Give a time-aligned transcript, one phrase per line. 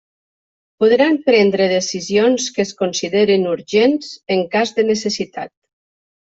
[0.83, 5.57] Podran prendre decisions que es consideren urgents en cas de necessitat.